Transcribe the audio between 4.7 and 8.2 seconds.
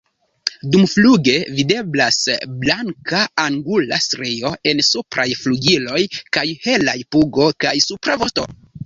en supraj flugiloj kaj helaj pugo kaj supra